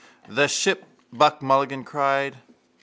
—The 0.27 0.47
Ship, 0.47 0.83
Buck 1.13 1.43
Mulligan 1.43 1.83
cried. 1.83 2.37